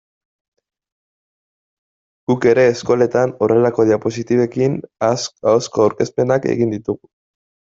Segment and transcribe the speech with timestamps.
[2.31, 4.79] Guk ere gure eskoletan horrelako diapositibekin
[5.11, 7.13] ahozko aurkezpenak egin ditugu.